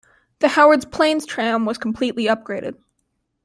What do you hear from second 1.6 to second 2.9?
was completely upgraded.